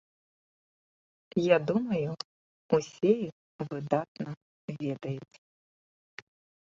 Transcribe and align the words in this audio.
Я 1.39 1.57
думаю 1.71 2.09
усе 2.77 3.11
іх 3.27 3.59
выдатна 3.75 4.29
ведаюць. 4.81 5.35